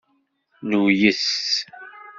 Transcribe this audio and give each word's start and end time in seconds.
Nuyes. 0.67 1.23